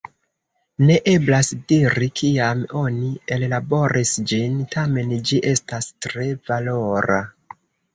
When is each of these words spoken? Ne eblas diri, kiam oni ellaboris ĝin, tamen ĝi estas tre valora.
Ne 0.89 0.95
eblas 1.11 1.49
diri, 1.73 2.07
kiam 2.23 2.65
oni 2.81 3.11
ellaboris 3.37 4.17
ĝin, 4.33 4.59
tamen 4.75 5.17
ĝi 5.31 5.45
estas 5.57 5.97
tre 6.05 6.31
valora. 6.53 7.25